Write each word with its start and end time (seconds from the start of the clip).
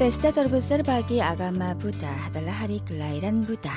Pesta 0.00 0.34
terbesar 0.34 0.80
bagi 0.82 1.22
agama 1.22 1.76
Buddha 1.78 2.08
adalah 2.26 2.64
Hari 2.64 2.82
Kelahiran 2.88 3.46
Buddha. 3.46 3.76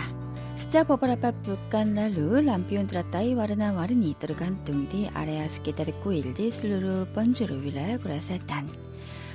Sejak 0.55 0.89
beberapa 0.89 1.35
pekan 1.45 1.93
lalu, 1.93 2.41
lampion 2.41 2.87
teratai 2.89 3.37
warna-warni 3.37 4.15
tergantung 4.17 4.89
di 4.89 5.05
area 5.13 5.45
sekitar 5.45 5.91
kuil 6.01 6.31
di 6.33 6.49
seluruh 6.49 7.05
penjuru 7.11 7.59
wilayah 7.59 7.99
Korea 7.99 8.23
Selatan. 8.23 8.65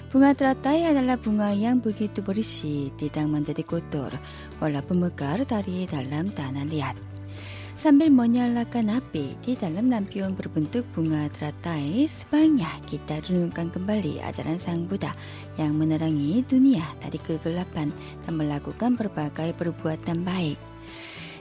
Bunga 0.08 0.32
teratai 0.32 0.88
adalah 0.88 1.20
bunga 1.20 1.52
yang 1.52 1.84
begitu 1.84 2.24
bersih, 2.24 2.88
tidak 2.96 3.28
menjadi 3.28 3.62
kotor, 3.62 4.10
walaupun 4.56 5.04
mekar 5.04 5.44
dari 5.44 5.84
dalam 5.84 6.32
tanah 6.32 6.64
liat. 6.64 7.17
Sambil 7.78 8.10
menyalakan 8.10 8.90
api 8.98 9.38
di 9.38 9.54
dalam 9.54 9.86
lampion 9.86 10.34
berbentuk 10.34 10.82
bunga 10.98 11.30
teratai, 11.30 12.10
sebanyak 12.10 12.74
kita 12.90 13.22
renungkan 13.22 13.70
kembali 13.70 14.18
ajaran 14.18 14.58
Sang 14.58 14.90
Buddha 14.90 15.14
yang 15.62 15.78
menerangi 15.78 16.42
dunia 16.42 16.82
dari 16.98 17.22
kegelapan 17.22 17.94
dan 18.26 18.34
melakukan 18.34 18.98
berbagai 18.98 19.54
perbuatan 19.54 20.26
baik. 20.26 20.58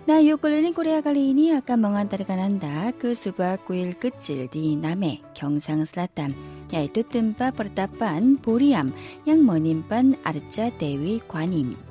Nah, 0.05 0.21
yuk 0.21 0.45
keliling 0.45 0.77
Korea 0.77 1.01
kali 1.01 1.33
ini 1.33 1.57
akan 1.57 1.89
mengantarkan 1.89 2.37
Anda 2.37 2.93
ke 2.93 3.17
sebuah 3.17 3.65
kuil 3.65 3.97
kecil 3.97 4.45
di 4.45 4.77
Name, 4.77 5.25
Gyeongsang 5.33 5.89
Selatan, 5.89 6.37
yaitu 6.69 7.01
tempat 7.01 7.57
pertapaan 7.57 8.37
Boriam 8.37 8.93
yang 9.25 9.41
menimpan 9.41 10.13
Arca 10.21 10.69
Dewi 10.77 11.17
Kwanim. 11.25 11.86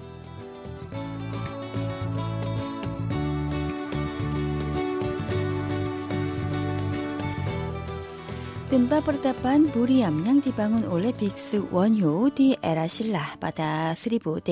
Tempat 8.67 9.07
pertapaan 9.07 9.71
Buriam 9.71 10.27
yang 10.27 10.43
dibangun 10.43 10.91
oleh 10.91 11.15
Biksu 11.15 11.71
Wonhyo 11.71 12.35
di 12.35 12.59
era 12.59 12.91
Silla 12.91 13.39
pada 13.39 13.95
1300 13.95 14.43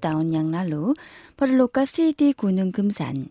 tahun 0.00 0.32
yang 0.32 0.48
lalu 0.48 0.96
berlokasi 1.36 2.16
di 2.16 2.32
Gunung 2.32 2.72
Gemsan. 2.72 3.28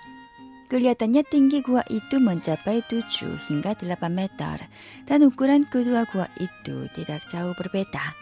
Kelihatannya 0.69 1.25
tinggi 1.25 1.65
gua 1.65 1.81
itu 1.89 2.21
mencapai 2.21 2.85
7 2.85 3.49
hingga 3.49 3.73
8 3.73 4.05
meter 4.13 4.69
dan 5.09 5.19
ukuran 5.25 5.65
kedua 5.65 6.05
gua 6.13 6.29
itu 6.37 6.85
tidak 6.93 7.25
jauh 7.25 7.57
berbeda. 7.57 8.13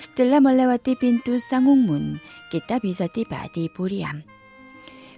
Setelah 0.00 0.40
melewati 0.40 0.96
pintu 0.96 1.36
Sangungmun, 1.36 2.18
kita 2.48 2.80
bisa 2.80 3.04
tiba 3.12 3.44
di 3.52 3.68
Buriam. 3.68 4.24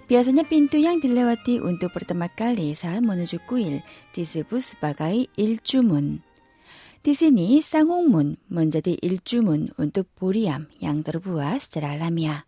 Biasanya 0.05 0.45
pintu 0.45 0.77
yang 0.77 1.01
dilewati 1.01 1.57
untuk 1.57 1.89
pertama 1.89 2.29
kali 2.29 2.77
saat 2.77 3.01
menuju 3.01 3.41
kuil 3.49 3.81
disebut 4.13 4.61
sebagai 4.61 5.25
Iljumun. 5.33 6.21
Di 7.01 7.17
sini 7.17 7.57
Sangungmun 7.63 8.51
menjadi 8.51 8.93
Iljumun 9.01 9.73
untuk 9.81 10.05
Buriam 10.13 10.69
yang 10.77 11.01
terbuat 11.01 11.63
secara 11.63 11.97
alamiah. 11.97 12.45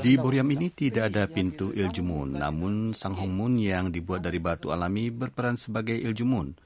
Di 0.00 0.14
Boriam 0.16 0.48
ini 0.48 0.68
tidak 0.72 1.04
ada 1.12 1.24
pintu 1.28 1.74
iljumun, 1.74 2.38
namun 2.38 2.96
Sang 2.96 3.12
Hongmun 3.12 3.60
yang 3.60 3.92
dibuat 3.92 4.22
dari 4.24 4.40
batu 4.40 4.72
alami 4.72 5.12
berperan 5.12 5.58
sebagai 5.58 5.98
iljumun. 5.98 6.56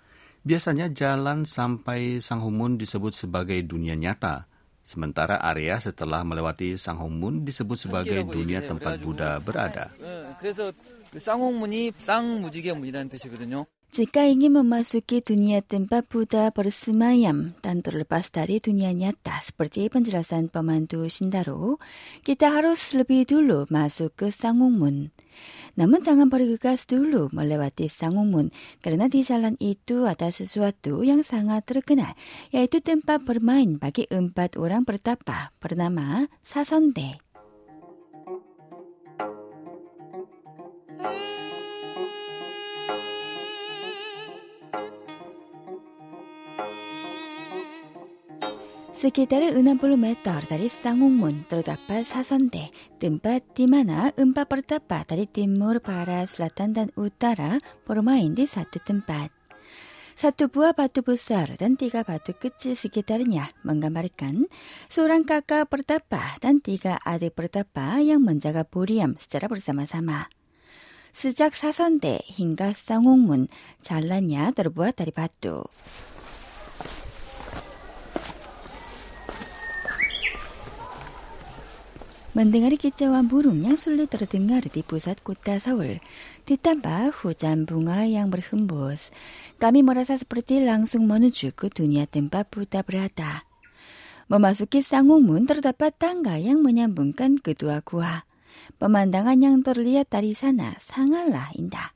Biasanya 0.40 0.92
jalan 0.94 1.44
sampai 1.44 2.22
Sang 2.22 2.40
Hongmun 2.44 2.76
disebut 2.76 3.12
sebagai 3.16 3.58
dunia 3.66 3.98
nyata, 3.98 4.48
sementara 4.80 5.36
area 5.42 5.76
setelah 5.80 6.24
melewati 6.24 6.80
Sang 6.80 6.96
Hongmun 6.96 7.44
disebut 7.44 7.76
sebagai 7.76 8.24
dunia 8.24 8.64
tempat 8.64 9.00
Buddha 9.04 9.36
berada. 9.42 9.90
Jika 13.90 14.22
ingin 14.22 14.54
memasuki 14.54 15.18
dunia 15.18 15.66
tempat 15.66 16.06
Buddha 16.06 16.54
bersemayam 16.54 17.58
dan 17.58 17.82
terlepas 17.82 18.30
dari 18.30 18.62
dunia 18.62 18.94
nyata 18.94 19.42
seperti 19.42 19.90
penjelasan 19.90 20.46
pemandu 20.46 21.10
Shindaro, 21.10 21.82
kita 22.22 22.54
harus 22.54 22.94
lebih 22.94 23.26
dulu 23.26 23.66
masuk 23.66 24.14
ke 24.14 24.26
Sangungmun. 24.30 25.10
Namun 25.74 26.06
jangan 26.06 26.30
bergegas 26.30 26.86
dulu 26.86 27.34
melewati 27.34 27.90
Sangungmun 27.90 28.54
karena 28.78 29.10
di 29.10 29.26
jalan 29.26 29.58
itu 29.58 30.06
ada 30.06 30.30
sesuatu 30.30 31.02
yang 31.02 31.26
sangat 31.26 31.66
terkenal 31.66 32.14
yaitu 32.54 32.78
tempat 32.78 33.26
bermain 33.26 33.74
bagi 33.74 34.06
empat 34.06 34.54
orang 34.54 34.86
bertapa 34.86 35.50
bernama 35.58 36.30
Sasonde. 36.46 37.18
Sekitar 49.00 49.40
60 49.56 49.64
meter 49.96 50.44
dari 50.44 50.68
Sangungmun 50.68 51.48
terdapat 51.48 52.04
Sasonde, 52.04 52.68
tempat 53.00 53.40
di 53.56 53.64
mana 53.64 54.12
empat 54.12 54.44
pertapa 54.44 55.08
dari 55.08 55.24
timur, 55.24 55.80
barat, 55.80 56.28
selatan, 56.28 56.76
dan 56.76 56.92
utara 57.00 57.64
bermain 57.88 58.36
di 58.36 58.44
satu 58.44 58.76
tempat. 58.76 59.32
Satu 60.12 60.52
buah 60.52 60.76
batu 60.76 61.00
besar 61.00 61.56
dan 61.56 61.80
tiga 61.80 62.04
batu 62.04 62.36
kecil 62.36 62.76
sekitarnya 62.76 63.56
menggambarkan 63.64 64.52
seorang 64.92 65.24
kakak 65.24 65.72
pertapa 65.72 66.36
dan 66.44 66.60
tiga 66.60 67.00
adik 67.00 67.32
pertapa 67.32 68.04
yang 68.04 68.20
menjaga 68.20 68.68
Buriam 68.68 69.16
secara 69.16 69.48
bersama-sama. 69.48 70.28
Sejak 71.16 71.56
Sasonde 71.56 72.20
hingga 72.36 72.76
Sangungmun, 72.76 73.48
jalannya 73.80 74.52
terbuat 74.52 75.00
dari 75.00 75.16
batu. 75.16 75.64
Mendengar 82.30 82.70
kicauan 82.78 83.26
burung 83.26 83.66
yang 83.66 83.74
sulit 83.74 84.14
terdengar 84.14 84.62
di 84.62 84.86
pusat 84.86 85.18
kota 85.26 85.58
Seoul. 85.58 85.98
Ditambah 86.46 87.10
hujan 87.22 87.66
bunga 87.66 88.06
yang 88.06 88.30
berhembus, 88.30 89.10
kami 89.58 89.82
merasa 89.82 90.14
seperti 90.14 90.62
langsung 90.62 91.10
menuju 91.10 91.50
ke 91.54 91.70
dunia 91.70 92.06
tempat 92.06 92.46
Buddha 92.50 92.86
berada. 92.86 93.42
Memasuki 94.30 94.78
Sangungmun 94.78 95.50
terdapat 95.50 95.90
tangga 95.98 96.38
yang 96.38 96.62
menyambungkan 96.62 97.42
kedua 97.42 97.82
gua. 97.82 98.22
Pemandangan 98.78 99.38
yang 99.42 99.58
terlihat 99.66 100.06
dari 100.06 100.30
sana 100.38 100.78
sangatlah 100.78 101.50
indah. 101.58 101.90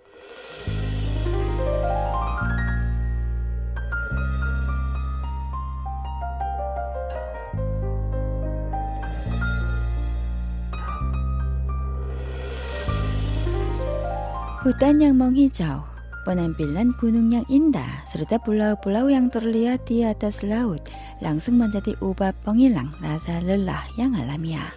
Hutan 14.64 14.96
yang 14.96 15.20
menghijau, 15.20 15.84
penampilan 16.24 16.96
gunung 16.96 17.28
yang 17.28 17.44
indah, 17.52 18.00
serta 18.08 18.40
pulau-pulau 18.40 19.12
yang 19.12 19.28
terlihat 19.28 19.84
di 19.84 20.00
atas 20.00 20.40
laut 20.40 20.80
langsung 21.20 21.60
menjadi 21.60 21.92
obat 22.00 22.32
penghilang 22.48 22.88
rasa 23.04 23.44
lelah 23.44 23.84
yang 24.00 24.16
alamiah. 24.16 24.72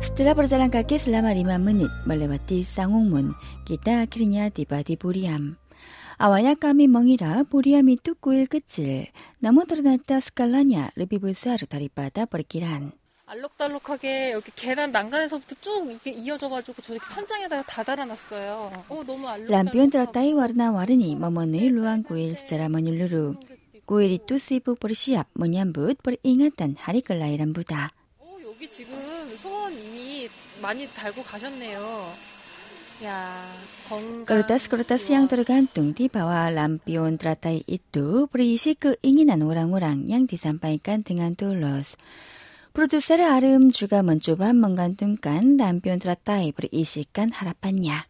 Setelah 0.00 0.32
berjalan 0.32 0.72
kaki 0.72 0.96
selama 0.96 1.36
lima 1.36 1.60
menit 1.60 1.92
melewati 2.08 2.64
Sangungmun, 2.64 3.36
kita 3.68 4.08
akhirnya 4.08 4.48
tiba 4.48 4.80
di 4.80 4.96
Buriam. 4.96 5.61
아와야 6.22 6.54
까미멍이라 6.54 7.42
보리아미 7.50 7.96
뚜꾸일 7.96 8.46
끝질 8.46 9.08
나무 9.40 9.66
드러났다 9.66 10.20
스칼라냐 10.20 10.92
르비불사르 10.94 11.66
다리바다 11.66 12.26
버리기란 12.26 12.92
알록달록하게 13.26 14.30
여기 14.30 14.52
계단 14.54 14.92
난간에서부터 14.92 15.56
쭉 15.60 15.90
이렇게 15.90 16.12
이어져가지고 16.12 16.80
저렇게 16.80 17.08
천장에다가 17.08 17.62
다 17.62 17.82
달아놨어요. 17.82 18.84
오 18.90 19.02
너무 19.02 19.26
알록. 19.26 19.50
람비언 19.50 19.90
드라따이 19.90 20.32
와르나 20.32 20.70
와르니 20.70 21.16
머머니 21.16 21.68
루안 21.68 22.04
구일 22.04 22.36
스자라먼 22.36 22.86
율루루 22.86 23.34
구일이 23.86 24.20
뚜스이북 24.24 24.78
버리시압 24.78 25.26
머니안붓 25.32 26.04
버리 26.04 26.18
잉아탄 26.22 26.76
하리글라이란부다. 26.78 27.90
오 28.20 28.24
어, 28.24 28.36
여기 28.46 28.70
지금 28.70 28.94
소원 29.38 29.72
이미 29.72 30.28
많이 30.60 30.86
달고 30.86 31.22
가셨네요. 31.24 32.31
Ya, 33.00 33.40
Kertas-kertas 34.28 35.08
ya. 35.08 35.18
yang 35.18 35.26
tergantung 35.30 35.96
di 35.96 36.12
bawah 36.12 36.52
lampion 36.52 37.16
teratai 37.16 37.64
itu 37.64 38.28
berisi 38.28 38.76
keinginan 38.76 39.40
orang-orang 39.46 40.04
yang 40.06 40.28
disampaikan 40.28 41.00
dengan 41.00 41.32
tulus. 41.32 41.96
Produser 42.72 43.20
Arum 43.20 43.68
juga 43.68 44.00
mencoba 44.00 44.56
menggantungkan 44.56 45.60
lampion 45.60 46.00
teratai 46.00 46.56
berisikan 46.56 47.32
harapannya. 47.32 48.08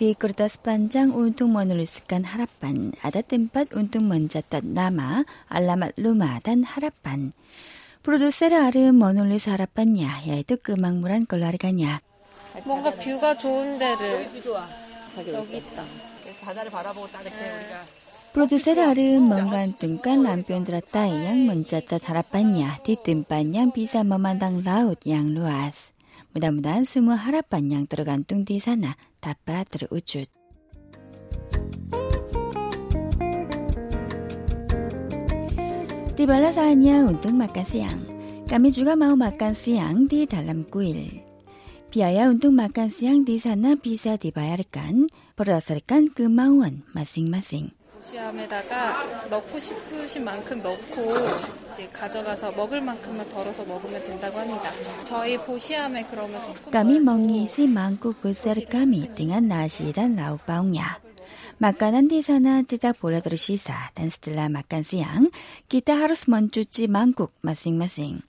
Di 0.00 0.16
kertas 0.16 0.56
panjang 0.56 1.12
untuk 1.12 1.52
menuliskan 1.52 2.24
harapan, 2.24 2.96
ada 3.04 3.20
tempat 3.20 3.76
untuk 3.76 4.00
mencatat 4.00 4.64
nama, 4.64 5.28
alamat 5.52 5.92
rumah, 6.00 6.40
dan 6.40 6.64
harapan. 6.64 7.36
Produser 8.05 8.53
Arum 8.53 9.01
menulis 9.01 9.49
harapannya, 9.49 10.21
yaitu 10.29 10.61
kemakmuran 10.61 11.25
keluarganya. 11.25 12.05
뭔가 12.63 12.91
뷰가 12.91 13.35
좋은 13.35 13.77
데를 13.77 14.29
여기 15.33 15.57
있다. 15.57 15.83
바다를 16.43 16.71
바라보고 16.71 17.07
딱 17.07 17.21
이렇게 17.21 17.35
우리가 17.35 17.83
Produser 18.35 18.77
Arum 18.79 19.31
menggantungkan 19.31 20.19
lampion 20.19 20.67
teratai 20.67 21.07
yang 21.23 21.47
mencatat 21.47 22.03
harapannya 22.03 22.83
di 22.83 22.99
tempat 22.99 23.47
yang 23.47 23.71
bisa 23.71 24.03
memandang 24.03 24.59
laut 24.59 24.99
yang 25.07 25.31
luas. 25.31 25.95
Mudah-mudahan 26.35 26.83
semua 26.83 27.15
harapan 27.15 27.71
yang 27.71 27.83
tergantung 27.87 28.43
di 28.43 28.59
sana 28.59 28.99
dapat 29.23 29.71
terwujud. 29.71 30.27
Tibalah 36.20 36.52
saatnya 36.52 37.08
untuk 37.08 37.32
makan 37.32 37.64
siang. 37.64 38.00
Kami 38.44 38.68
juga 38.68 38.92
mau 38.92 39.16
makan 39.16 39.56
siang 39.56 40.04
di 40.04 40.28
dalam 40.28 40.68
kuil. 40.68 41.08
Biaya 41.88 42.28
untuk 42.28 42.52
makan 42.52 42.92
siang 42.92 43.24
di 43.24 43.40
sana 43.40 43.72
bisa 43.72 44.20
dibayarkan 44.20 45.08
berdasarkan 45.32 46.12
kemauan 46.12 46.84
masing-masing. 46.92 47.72
보시함에다가 48.00 49.28
넣고 49.32 49.60
싶으신 49.60 50.24
만큼 50.24 50.60
넣고 50.60 51.08
이제 51.72 51.88
가져가서 51.88 52.52
먹을 52.52 52.80
만큼만 52.80 53.28
덜어서 53.28 53.64
먹으면 53.64 54.04
된다고 54.04 54.40
합니다. 54.40 54.68
저희 55.04 55.38
보시함에 55.40 56.04
그러면 56.10 56.36
조금 56.44 56.68
Kami 56.68 57.00
mengisi 57.00 57.64
mangkuk 57.64 58.20
besar 58.20 58.60
kami 58.68 59.08
dengan 59.16 59.48
nasi 59.48 59.88
dan 59.88 60.20
lauk 60.20 60.44
pauknya. 60.44 61.00
Makanan 61.55 62.11
di 62.11 62.19
sana 62.19 62.61
tidak 62.67 62.99
boleh 62.99 63.23
tersisa 63.23 63.91
dan 63.95 64.11
setelah 64.11 64.51
makan 64.51 64.83
siang, 64.83 65.23
kita 65.71 65.95
harus 65.95 66.27
mencuci 66.27 66.91
mangkuk 66.91 67.31
masing-masing. 67.39 68.27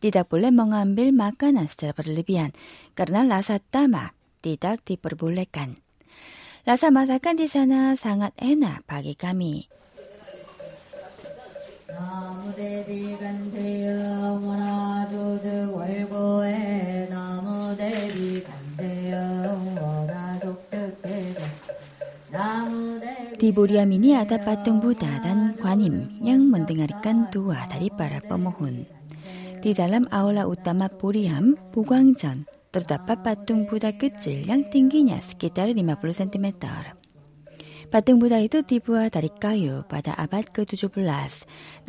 Tidak 0.00 0.28
boleh 0.28 0.52
mengambil 0.52 1.12
makanan 1.12 1.68
secara 1.68 1.96
berlebihan 1.96 2.52
karena 2.96 3.24
rasa 3.24 3.60
tamak 3.60 4.16
tidak 4.44 4.84
diperbolehkan. 4.84 5.80
Rasa 6.68 6.92
masakan 6.92 7.40
di 7.40 7.48
sana 7.48 7.96
sangat 7.96 8.36
enak 8.36 8.84
bagi 8.84 9.16
kami. 9.16 9.68
나무대비 11.90 13.18
간대여 13.18 14.40
원하조드 14.44 15.46
월 15.74 15.83
Di 23.35 23.51
Buriam 23.51 23.91
ini 23.91 24.15
ada 24.15 24.39
patung 24.39 24.79
Buddha 24.79 25.19
dan 25.19 25.59
Guanim 25.59 26.07
yang 26.23 26.47
mendengarkan 26.47 27.27
doa 27.35 27.67
dari 27.67 27.91
para 27.91 28.23
pemohon. 28.23 28.87
Di 29.59 29.75
dalam 29.75 30.07
aula 30.07 30.47
utama 30.47 30.87
Buriam, 30.87 31.59
Bugwangjeon, 31.75 32.47
terdapat 32.71 33.27
patung 33.27 33.67
Buddha 33.67 33.91
kecil 33.91 34.47
yang 34.47 34.63
tingginya 34.71 35.19
sekitar 35.19 35.67
50 35.67 35.75
cm. 36.15 36.47
Patung 37.91 38.23
Buddha 38.23 38.39
itu 38.39 38.63
dibuat 38.63 39.19
dari 39.19 39.27
kayu 39.27 39.83
pada 39.83 40.15
abad 40.15 40.47
ke-17. 40.55 40.95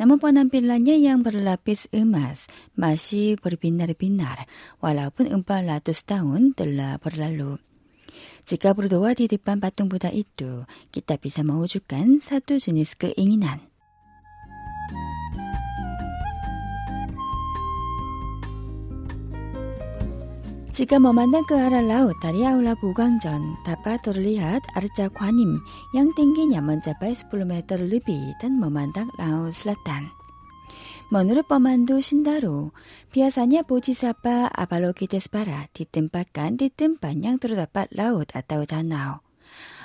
Namun 0.03 0.19
penampilannya 0.19 0.99
yang 0.99 1.23
berlapis 1.23 1.87
emas 1.95 2.51
masih 2.75 3.39
berbinar-binar 3.39 4.51
walaupun 4.83 5.31
400 5.31 5.95
tahun 6.03 6.51
telah 6.59 6.99
berlalu. 6.99 7.55
Jika 8.47 8.71
berdoa 8.71 9.11
di 9.11 9.27
depan 9.27 9.59
patung 9.59 9.91
Buddha 9.91 10.07
itu, 10.07 10.63
kita 10.95 11.19
bisa 11.19 11.43
mewujudkan 11.43 12.23
satu 12.23 12.55
jenis 12.55 12.95
keinginan. 12.95 13.59
Jika 20.71 20.95
memandang 20.95 21.43
ke 21.43 21.59
arah 21.59 21.83
laut 21.83 22.15
dari 22.23 22.47
aula 22.47 22.71
Bugangjeon, 22.79 23.67
dapat 23.67 23.99
terlihat 24.07 24.63
arca 24.79 25.11
Guanim 25.11 25.59
yang 25.91 26.15
tingginya 26.15 26.63
mencapai 26.63 27.11
10 27.11 27.43
meter 27.43 27.83
lebih 27.83 28.31
dan 28.39 28.55
memandang 28.55 29.11
laut 29.19 29.51
selatan. 29.51 30.16
Menurut 31.07 31.47
pemandu 31.47 32.03
Shindaro, 32.03 32.75
biasanya 33.15 33.63
Bodhisattva 33.63 34.51
Avalokitesvara 34.51 35.71
ditempatkan 35.71 36.59
di 36.59 36.67
tempat 36.67 37.15
yang 37.23 37.39
terdapat 37.39 37.87
laut 37.95 38.27
atau 38.35 38.67
danau. 38.67 39.23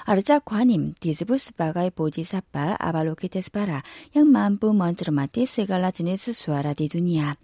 Arca 0.02 0.42
Guanim 0.42 0.98
disebut 0.98 1.38
sebagai 1.38 1.94
Bodhisattva 1.94 2.74
Avalokitesvara 2.74 3.86
yang 4.10 4.34
mampu 4.34 4.74
mencermati 4.74 5.46
segala 5.46 5.94
jenis 5.94 6.26
suara 6.34 6.74
di 6.74 6.90
dunia. 6.90 7.38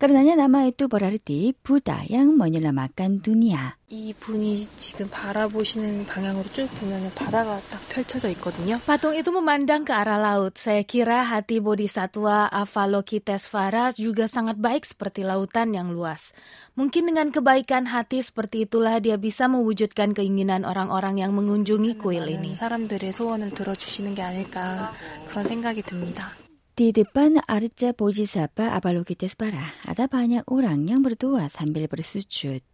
Karenanya 0.00 0.36
nama 0.36 0.68
itu 0.68 0.92
berarti 0.92 1.56
Buddha 1.64 2.04
yang 2.04 2.36
menyelamatkan 2.36 3.24
dunia. 3.24 3.76
이 3.88 4.12
분이 4.18 4.66
지금 4.74 5.06
바라보시는 5.08 6.06
방향으로 6.06 6.42
쭉 6.50 6.66
보면 6.80 7.08
바다가 7.14 7.62
딱 7.70 7.78
펼쳐져 7.88 8.28
있거든요. 8.34 8.82
Patung 8.82 9.14
itu 9.14 9.30
memandang 9.30 9.86
ke 9.86 9.94
arah 9.94 10.18
laut. 10.18 10.58
Saya 10.58 10.82
kira 10.82 11.22
hati 11.22 11.62
Bodhisattva 11.62 12.50
Avalokitesvara 12.50 13.94
juga 13.94 14.26
sangat 14.26 14.58
baik 14.58 14.82
seperti 14.82 15.22
lautan 15.22 15.70
yang 15.70 15.94
luas. 15.94 16.34
Mungkin 16.74 17.14
dengan 17.14 17.30
kebaikan 17.30 17.86
hati 17.86 18.26
seperti 18.26 18.66
itulah 18.66 18.98
dia 18.98 19.22
bisa 19.22 19.46
mewujudkan 19.46 20.18
keinginan 20.18 20.66
orang-orang 20.66 21.22
yang 21.22 21.30
mengunjungi 21.30 21.94
kuil 21.94 22.26
ini. 22.26 22.58
사람들의 22.58 23.12
소원을 23.14 23.54
들어주시는 23.54 24.18
게 24.18 24.22
아닐까 24.26 24.90
그런 25.30 25.46
생각이 25.46 25.86
듭니다. 25.86 26.34
Di 26.81 26.89
depan 26.89 27.37
arca 27.45 27.93
Bojisapa 27.93 28.73
Abalo 28.73 29.05
ada 29.05 30.03
banyak 30.09 30.49
orang 30.49 30.89
yang 30.89 31.05
berdoa 31.05 31.45
sambil 31.45 31.85
bersujud. 31.85 32.65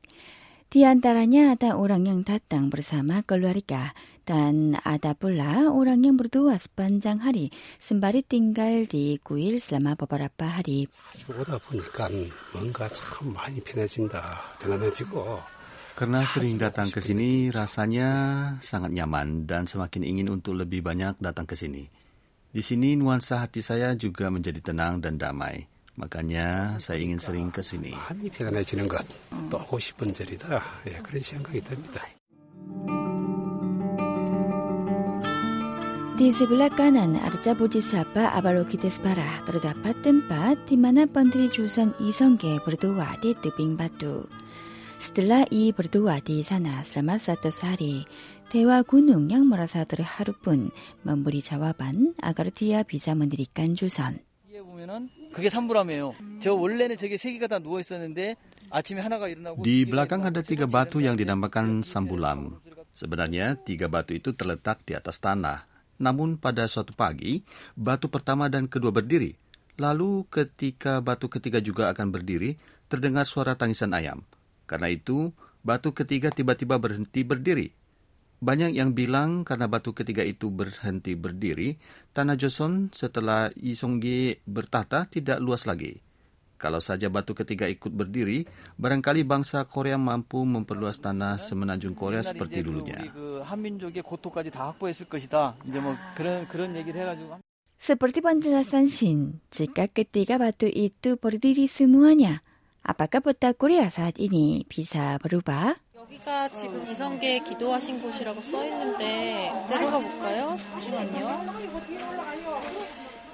Di 0.72 0.88
antaranya 0.88 1.52
ada 1.52 1.76
orang 1.76 2.08
yang 2.08 2.24
datang 2.24 2.72
bersama 2.72 3.20
keluarga 3.28 3.92
dan 4.24 4.80
ada 4.88 5.12
pula 5.12 5.68
orang 5.76 6.08
yang 6.08 6.16
berdoa 6.16 6.56
sepanjang 6.56 7.20
hari 7.20 7.52
sembari 7.84 8.24
tinggal 8.24 8.88
di 8.88 9.20
kuil 9.20 9.60
selama 9.60 10.00
beberapa 10.00 10.56
hari. 10.56 10.88
Karena 16.00 16.20
sering 16.24 16.56
datang 16.56 16.88
ke 16.96 17.04
sini, 17.04 17.52
rasanya 17.52 18.10
sangat 18.64 18.96
nyaman 18.96 19.44
dan 19.44 19.68
semakin 19.68 20.08
ingin 20.08 20.32
untuk 20.32 20.56
lebih 20.56 20.80
banyak 20.80 21.20
datang 21.20 21.44
ke 21.44 21.60
sini. 21.60 21.97
Di 22.58 22.66
sini 22.66 22.98
nuansa 22.98 23.46
hati 23.46 23.62
saya 23.62 23.94
juga 23.94 24.34
menjadi 24.34 24.74
tenang 24.74 24.98
dan 24.98 25.22
damai. 25.22 25.70
Makanya 25.94 26.82
saya 26.82 26.98
ingin 26.98 27.22
sering 27.22 27.54
ke 27.54 27.62
sini. 27.62 27.94
Di 36.18 36.34
sebelah 36.34 36.74
kanan 36.74 37.14
Arca 37.22 37.54
Bodhisattva 37.54 38.34
Avalokitesvara 38.34 39.46
terdapat 39.46 39.94
tempat 40.02 40.58
di 40.66 40.82
mana 40.82 41.06
pendiri 41.06 41.54
Jusan 41.54 41.94
Isongge 42.02 42.58
berdoa 42.66 43.22
di 43.22 43.38
tebing 43.38 43.78
batu. 43.78 44.26
Setelah 44.98 45.46
I 45.54 45.70
berdoa 45.78 46.18
di 46.26 46.42
sana 46.42 46.82
selama 46.82 47.22
100 47.22 47.54
hari, 47.62 48.02
Dewa 48.53 48.85
Gunung 48.85 49.33
yang 49.33 49.49
merasa 49.49 49.89
terharu 49.89 50.37
pun 50.37 50.69
memberi 51.09 51.41
jawaban 51.41 52.13
agar 52.21 52.53
dia 52.53 52.85
bisa 52.85 53.17
mendirikan 53.17 53.73
Jusan. 53.73 54.21
뒤에 54.53 54.61
보면은 54.61 55.09
그게 55.33 55.49
산불함이에요. 55.49 56.13
저 56.41 56.53
원래는 56.53 57.01
저게 57.01 57.17
세 57.17 57.33
개가 57.33 57.49
다 57.49 57.59
누워 57.59 57.81
있었는데 57.81 58.37
아침에 58.69 59.01
하나가 59.01 59.29
일어나고 59.29 59.65
Di 59.65 59.89
두 59.89 59.89
개가 59.89 59.91
belakang 59.91 60.21
일어나고 60.21 60.29
ada 60.29 60.41
세 60.45 60.49
tiga 60.53 60.67
번째가 60.69 60.73
batu 60.77 60.99
yang 61.01 61.17
일어나는데 61.17 61.25
dinamakan 61.25 61.67
그 61.81 61.89
sambulam. 61.89 62.39
Sebenarnya 62.93 63.57
tiga 63.65 63.89
batu 63.89 64.13
itu 64.13 64.37
terletak 64.37 64.85
di 64.85 64.93
atas 64.93 65.17
tanah. 65.17 65.65
Namun 65.97 66.37
pada 66.37 66.69
suatu 66.69 66.93
pagi, 66.93 67.41
batu 67.73 68.13
pertama 68.13 68.53
dan 68.53 68.69
kedua 68.69 68.93
berdiri. 68.93 69.33
Lalu 69.81 70.29
ketika 70.29 71.01
batu 71.01 71.33
ketiga 71.33 71.65
juga 71.65 71.89
akan 71.89 72.13
berdiri, 72.13 72.61
terdengar 72.93 73.25
suara 73.25 73.57
tangisan 73.57 73.97
ayam. 73.97 74.21
Karena 74.69 74.93
itu, 74.93 75.33
batu 75.65 75.97
ketiga 75.97 76.29
tiba-tiba 76.29 76.77
berhenti 76.77 77.25
berdiri. 77.25 77.73
banyak 78.38 78.78
yang 78.78 78.94
bilang 78.94 79.42
karena 79.42 79.66
batu 79.66 79.98
ketiga 79.98 80.22
itu 80.22 80.54
berhenti 80.54 81.18
berdiri, 81.18 81.74
tanah 82.14 82.38
Joseon 82.38 82.94
setelah 82.94 83.50
Isonggi 83.58 84.38
bertata 84.46 85.10
tidak 85.10 85.42
luas 85.42 85.66
lagi. 85.66 85.98
Kalau 86.58 86.82
saja 86.82 87.10
batu 87.10 87.38
ketiga 87.38 87.70
ikut 87.70 87.94
berdiri, 87.94 88.46
barangkali 88.82 89.22
bangsa 89.26 89.66
Korea 89.70 89.98
mampu 89.98 90.42
memperluas 90.42 90.98
tanah 90.98 91.38
semenanjung 91.38 91.94
Korea 91.94 92.26
seperti 92.26 92.66
dulunya. 92.66 92.98
Seperti 97.78 98.20
penjelasan 98.26 98.86
Shin, 98.90 99.20
jika 99.54 99.86
ketiga 99.86 100.42
batu 100.42 100.66
itu 100.66 101.22
berdiri 101.22 101.70
semuanya, 101.70 102.42
apakah 102.82 103.22
peta 103.22 103.54
Korea 103.54 103.94
saat 103.94 104.18
ini 104.18 104.66
bisa 104.66 105.22
berubah? 105.22 105.78
여기가 106.08 106.48
지금 106.50 106.90
이성계 106.90 107.40
기도하신 107.40 108.02
곳이라고 108.02 108.42
써있는데 108.42 109.52
내려가 109.70 110.00
볼까요? 110.00 110.58
잠시만요. 110.72 111.68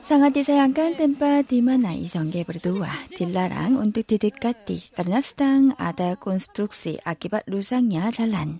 상하디사 0.01 0.58
양간 0.58 0.98
뜸바 0.98 1.44
디마나 1.44 1.94
이성계 1.94 2.44
브르두와 2.46 2.89
딜라랑 3.10 3.77
운뚜티디까띠 3.80 4.92
까르나스당 4.96 5.75
아다 5.77 6.15
콘스트룩시 6.15 7.00
아키바 7.03 7.44
루상야 7.46 8.12
잘란 8.12 8.60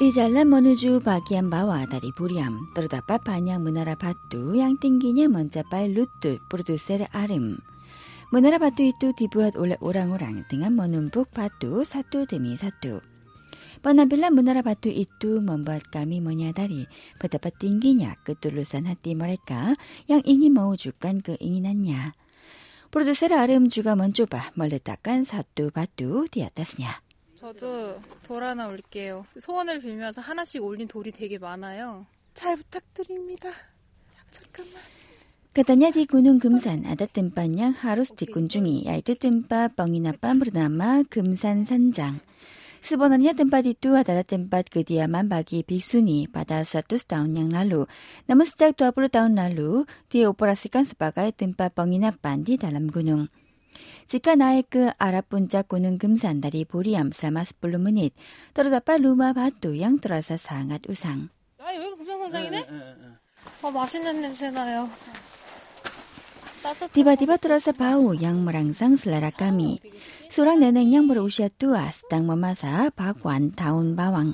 Di 0.00 0.08
jalan 0.08 0.48
menuju 0.48 1.04
bagian 1.04 1.52
bawah 1.52 1.84
dari 1.84 2.08
Buriam 2.16 2.72
terdapat 2.72 3.20
banyak 3.20 3.60
menara 3.60 4.00
batu 4.00 4.56
yang 4.56 4.80
tingginya 4.80 5.28
mencapai 5.28 5.92
lutut 5.92 6.40
produser 6.48 7.04
Arim. 7.12 7.60
Menara 8.32 8.56
batu 8.56 8.80
itu 8.80 9.12
dibuat 9.12 9.60
oleh 9.60 9.76
orang-orang 9.84 10.48
dengan 10.48 10.72
menumpuk 10.72 11.28
batu 11.36 11.84
satu 11.84 12.24
demi 12.24 12.56
satu. 12.56 13.04
Penampilan 13.84 14.32
menara 14.32 14.64
batu 14.64 14.88
itu 14.88 15.44
membuat 15.44 15.92
kami 15.92 16.24
menyadari 16.24 16.88
betapa 17.20 17.52
tingginya 17.52 18.16
ketulusan 18.24 18.88
hati 18.88 19.12
mereka 19.12 19.76
yang 20.08 20.24
ingin 20.24 20.56
mewujudkan 20.56 21.20
keinginannya. 21.20 22.16
Produser 22.88 23.36
Arim 23.36 23.68
juga 23.68 23.92
mencoba 24.00 24.48
meletakkan 24.56 25.28
satu 25.28 25.68
batu 25.68 26.24
di 26.32 26.40
atasnya. 26.40 27.09
저도 27.40 27.98
돌 28.22 28.44
하나 28.44 28.68
올릴게요. 28.68 29.24
소원을 29.38 29.80
빌면서 29.80 30.20
하나씩 30.20 30.62
올린 30.62 30.86
돌이 30.86 31.10
되게 31.10 31.38
많아요. 31.38 32.04
잘 32.34 32.56
부탁드립니다. 32.56 33.48
잠깐만. 34.30 34.82
Katanya 35.50 35.90
di 35.90 36.06
Gunung 36.06 36.38
Gemsan 36.38 36.86
ada 36.86 37.10
tempat 37.10 37.50
yang 37.50 37.74
harus 37.74 38.14
dikunjungi, 38.14 38.86
yaitu 38.86 39.18
tempat 39.18 39.74
penginapan 39.74 40.38
bernama 40.38 41.02
Gemsan 41.10 41.66
Sanjang. 41.66 42.22
Sebenarnya 42.80 43.34
tempat 43.34 43.66
itu 43.66 43.92
adalah 43.98 44.22
tempat 44.22 44.70
kediaman 44.70 45.26
bagi 45.26 45.66
biksuni 45.66 46.30
pada 46.30 46.62
100 46.62 47.02
tahun 47.02 47.34
yang 47.34 47.50
lalu. 47.50 47.90
Namun 48.30 48.46
sejak 48.46 48.78
20 48.78 49.10
tahun 49.10 49.34
lalu, 49.36 49.90
dioperasikan 50.08 50.86
sebagai 50.86 51.34
tempat 51.34 51.74
penginapan 51.74 52.46
di 52.46 52.54
dalam 52.54 52.86
gunung. 52.86 53.26
Jika 54.05 54.37
naik 54.37 54.69
ke 54.69 54.83
arah 55.01 55.25
puncak 55.25 55.73
Gunung 55.73 55.97
Gemsan 55.97 56.37
dari 56.37 56.61
Buriam 56.61 57.09
selama 57.09 57.41
10 57.41 57.81
menit, 57.81 58.13
terdapat 58.53 59.01
rumah 59.01 59.33
batu 59.33 59.73
yang 59.73 59.97
terasa 59.97 60.37
sangat 60.37 60.85
usang. 60.85 61.33
아 61.57 61.73
여기가 61.73 61.97
금성산장이네? 61.97 62.57
아 63.65 63.71
맛있는 63.71 64.21
냄새 64.21 64.51
나요. 64.53 64.85
따뜻한 66.61 66.89
Tiba-tiba 66.93 67.37
terasa 67.37 67.73
bau 67.73 68.13
yang 68.13 68.41
merangsang 68.41 68.97
selera 68.97 69.29
kami. 69.29 69.77
Seorang 70.33 70.61
nenek 70.61 70.85
yang 70.85 71.05
berusia 71.05 71.49
tua 71.53 71.89
sedang 71.93 72.25
memasak 72.25 72.93
bakwan 72.97 73.53
daun 73.53 73.93
bawang. 73.93 74.33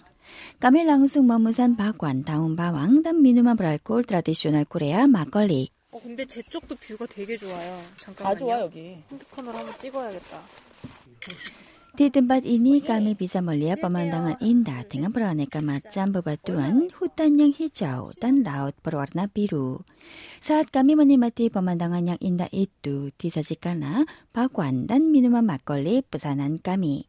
Kami 0.64 0.88
langsung 0.88 1.28
memesan 1.28 1.76
bakwan 1.76 2.24
daun 2.24 2.56
bawang 2.56 3.04
dan 3.04 3.20
minuman 3.20 3.60
beralkohol 3.60 4.08
tradisional 4.08 4.64
Korea 4.64 5.08
막걸리. 5.08 5.72
어, 5.97 6.01
근데 6.03 6.27
제 6.27 6.43
쪽도 6.43 6.77
뷰가 6.77 7.07
되게 7.07 7.37
좋아요. 7.39 7.83
잠깐만요. 7.97 8.35
다 8.35 8.39
좋아 8.39 8.61
여기. 8.61 8.99
핸드폰으로 9.11 9.57
한번 9.57 9.79
찍어야겠다. 9.79 10.43
디든밭 11.97 12.45
이니 12.45 12.73
어, 12.73 12.75
예. 12.75 12.87
까메 12.87 13.15
비자 13.15 13.41
멀리야 13.41 13.77
뻔만당한 13.77 14.37
인다 14.41 14.83
등한 14.91 15.15
불안해까 15.15 15.61
아, 15.61 15.63
맞잠 15.63 16.13
부바 16.13 16.37
또한 16.45 16.91
후단양 16.93 17.53
히자오 17.57 18.11
단 18.21 18.43
라웃 18.43 18.75
버와나 18.83 19.29
비루 19.33 19.79
사앗 20.41 20.71
까미 20.71 20.95
머니마티 20.95 21.49
뻔만당한 21.49 22.07
양 22.07 22.19
인다 22.21 22.49
이뚜 22.53 23.11
디사지까나 23.17 24.05
박관 24.35 24.87
단 24.87 25.11
미누마 25.11 25.41
막걸리 25.41 26.03
부산한 26.11 26.61
까미 26.63 27.09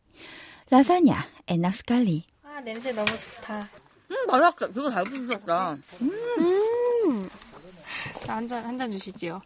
라사냐 0.69 1.27
엔낙스칼리 1.47 2.23
아 2.43 2.61
냄새 2.61 2.93
너무 2.93 3.07
좋다. 3.07 3.67
음 4.09 4.15
맛있다. 4.27 4.67
그거 4.67 4.89
잘 4.89 5.03
부르셨다. 5.03 5.77
음. 6.01 6.11
음. 6.39 7.29
한잔 8.26 8.64
한 8.64 8.78
잔 8.78 8.90
주시지요. 8.90 9.42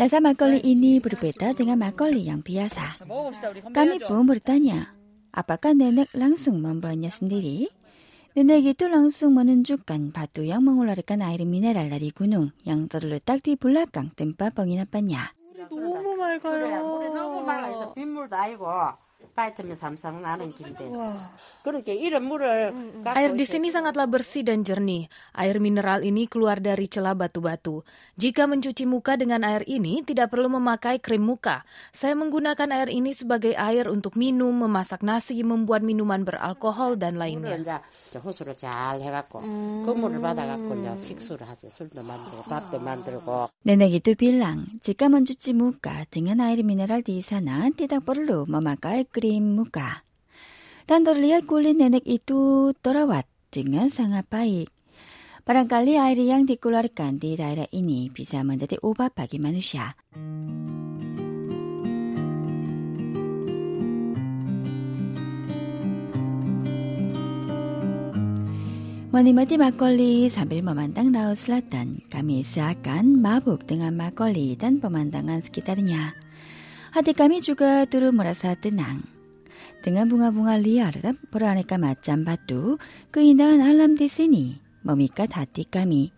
Rasa 0.00 0.24
mak걸리 0.24 0.64
ini 0.64 0.98
berbeda 1.04 1.52
dengan 1.52 1.76
mak걸리 1.78 2.24
yang 2.24 2.40
biasa. 2.40 2.96
자, 2.98 3.04
먹어봅시다 3.04 3.52
우리 3.52 3.60
Kami 3.60 4.00
건배해야죠. 4.00 4.08
pun 4.08 4.24
bertanya, 4.24 4.78
apakah 5.36 5.76
nenek 5.76 6.08
langsung 6.16 6.64
membuatnya 6.64 7.12
sendiri? 7.12 7.68
Nenek 8.32 8.72
itu 8.72 8.88
langsung 8.88 9.36
menunjukkan 9.36 10.16
batu 10.16 10.40
yang 10.40 10.64
mengeluarkan 10.64 11.20
air 11.20 11.44
mineral 11.44 11.92
dari 11.92 12.08
gunung 12.08 12.56
yang 12.64 12.88
terletak 12.88 13.44
di 13.44 13.60
belakang 13.60 14.08
tempat 14.16 14.56
penginapannya. 14.56 15.36
너무 15.68 16.16
그래, 16.16 16.40
맑아요. 16.40 16.80
물이 16.80 17.06
너무 17.12 17.44
맑아서 17.44 17.92
빗물도 17.92 18.32
아니고 18.34 18.64
파이터면 19.36 19.76
삼상 19.76 20.20
나는 20.20 20.52
긴데. 20.52 20.92
와. 20.92 21.32
그렇게 21.64 21.94
이런 21.94 22.26
물을 22.26 22.74
갖고 23.00 23.16
Air 23.16 23.32
di 23.38 23.46
있어서 23.46 23.56
sini 23.56 23.70
sangatlah 23.72 24.04
bersih 24.10 24.44
dan 24.44 24.60
jernih. 24.60 25.08
Air 25.32 25.56
mineral 25.56 26.04
ini 26.04 26.28
keluar 26.28 26.60
dari 26.60 26.84
celah 26.90 27.16
batu-batu. 27.16 27.80
Jika 28.18 28.44
mencuci 28.44 28.84
muka 28.84 29.16
dengan 29.16 29.40
air 29.46 29.64
ini, 29.64 30.04
tidak 30.04 30.36
perlu 30.36 30.52
memakai 30.52 31.00
krim 31.00 31.24
muka. 31.24 31.64
Saya 31.94 32.12
menggunakan 32.12 32.68
air 32.76 32.92
ini 32.92 33.16
sebagai 33.16 33.56
air 33.56 33.88
untuk 33.88 34.20
minum, 34.20 34.52
memasak 34.52 35.00
nasi, 35.00 35.40
membuat 35.40 35.80
minuman 35.80 36.28
beralkohol, 36.28 37.00
dan 37.00 37.16
물을 37.16 37.22
lainnya. 37.24 37.56
이제 37.62 37.72
저 38.12 38.18
호수로 38.20 38.52
잘 38.52 39.00
해갖고 39.00 39.40
그 39.86 39.88
물을 39.96 40.20
받아갖고 40.20 40.76
이제 40.76 40.92
식수를 40.98 41.48
하지 41.48 41.70
술도 41.70 42.02
만들고 42.02 42.42
밥도 42.52 42.84
만들고 42.84 43.48
Nenek 43.64 44.02
itu 44.02 44.12
bilang, 44.18 44.66
jika 44.82 45.06
mencuci 45.06 45.54
muka 45.54 46.04
dengan 46.10 46.42
air 46.42 46.66
mineral 46.66 47.00
di 47.06 47.22
sana 47.22 47.70
tidak 47.70 48.02
perlu 48.02 48.44
memakai 48.50 49.06
krim 49.06 49.22
muka. 49.43 50.07
Dan 50.87 51.03
terlihat 51.03 51.43
kulit 51.43 51.75
nenek 51.75 52.07
itu 52.07 52.71
terawat 52.79 53.27
dengan 53.51 53.91
sangat 53.91 54.23
baik. 54.31 54.71
Barangkali 55.47 55.95
air 55.95 56.19
yang 56.19 56.43
dikeluarkan 56.43 57.23
di 57.23 57.39
daerah 57.39 57.67
ini 57.71 58.11
bisa 58.11 58.43
menjadi 58.43 58.79
obat 58.83 59.15
bagi 59.15 59.39
manusia. 59.39 59.95
Menikmati 69.07 69.55
mak걸li 69.55 70.29
sambil 70.29 70.61
memandang 70.61 71.09
laut 71.09 71.39
selatan, 71.39 72.05
kami 72.11 72.43
seakan 72.43 73.17
mabuk 73.17 73.65
dengan 73.65 73.95
mak걸li 73.95 74.59
dan 74.59 74.83
pemandangan 74.83 75.41
sekitarnya. 75.41 76.11
Hati 76.91 77.17
kami 77.17 77.41
juga 77.41 77.87
turut 77.89 78.13
merasa 78.13 78.53
tenang. 78.53 79.16
Dengan 79.81 80.09
bunga-bunga 80.11 80.59
liar 80.59 80.93
dan 80.99 81.15
beraneka 81.31 81.79
macam 81.79 82.25
batu, 82.27 82.81
keindahan 83.13 83.63
alam 83.63 83.95
di 83.95 84.09
sini 84.11 84.59
memikat 84.83 85.35
hati 85.35 85.63
kami. 85.63 86.11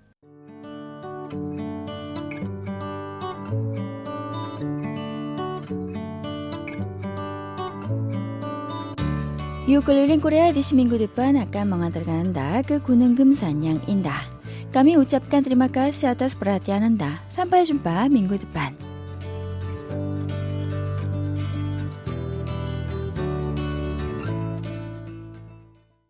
Yuk 9.70 9.86
keliling 9.86 10.18
Korea 10.18 10.50
di 10.50 10.66
seminggu 10.66 10.98
depan 10.98 11.38
akan 11.46 11.66
mengantarkan 11.70 12.34
Anda 12.34 12.66
ke 12.66 12.82
Gunung 12.82 13.14
Gemsan 13.14 13.62
yang 13.62 13.78
indah. 13.86 14.26
Kami 14.74 14.98
ucapkan 14.98 15.46
terima 15.46 15.70
kasih 15.70 16.18
atas 16.18 16.34
perhatian 16.34 16.82
Anda. 16.82 17.22
Sampai 17.30 17.70
jumpa 17.70 18.10
minggu 18.10 18.42
depan. 18.42 18.79